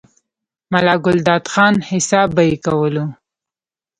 ملا 0.71 0.95
ګلداد 1.05 1.43
خان، 1.53 1.75
حساب 1.89 2.27
به 2.35 2.43
ئې 2.49 2.55
کولو، 2.65 3.05